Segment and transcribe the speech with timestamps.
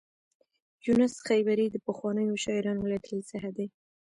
[0.85, 3.67] یونس خیبري د پخوانیو شاعرانو له ډلې څخه دی.